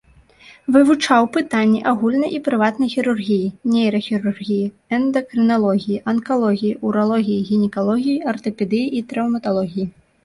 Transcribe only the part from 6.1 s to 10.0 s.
анкалогіі, уралогіі, гінекалогіі, артапедыі і траўматалогіі.